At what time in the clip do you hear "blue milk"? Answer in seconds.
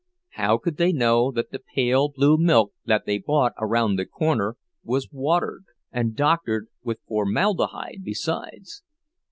2.09-2.73